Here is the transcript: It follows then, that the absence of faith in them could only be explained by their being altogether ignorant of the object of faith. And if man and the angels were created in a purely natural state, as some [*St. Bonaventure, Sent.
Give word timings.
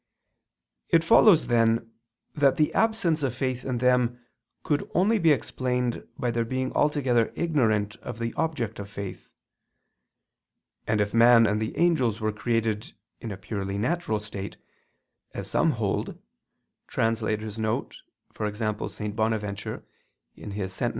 It 0.89 1.03
follows 1.03 1.45
then, 1.45 1.91
that 2.33 2.57
the 2.57 2.73
absence 2.73 3.21
of 3.21 3.35
faith 3.35 3.63
in 3.63 3.77
them 3.77 4.19
could 4.63 4.89
only 4.95 5.19
be 5.19 5.31
explained 5.31 6.07
by 6.17 6.31
their 6.31 6.43
being 6.43 6.73
altogether 6.73 7.31
ignorant 7.35 7.97
of 7.97 8.17
the 8.17 8.33
object 8.33 8.79
of 8.79 8.89
faith. 8.89 9.31
And 10.87 11.01
if 11.01 11.13
man 11.13 11.45
and 11.45 11.61
the 11.61 11.77
angels 11.77 12.19
were 12.19 12.31
created 12.33 12.93
in 13.19 13.31
a 13.31 13.37
purely 13.37 13.77
natural 13.77 14.19
state, 14.19 14.57
as 15.35 15.47
some 15.51 15.73
[*St. 15.77 16.17
Bonaventure, 16.89 19.83
Sent. 20.65 20.89